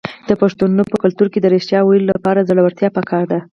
د 0.29 0.31
پښتنو 0.41 0.83
په 0.91 0.95
کلتور 1.03 1.27
کې 1.33 1.39
د 1.41 1.45
ریښتیا 1.53 1.79
ویلو 1.83 2.11
لپاره 2.13 2.45
زړورتیا 2.49 2.89
پکار 2.97 3.23
ده. 3.31 3.39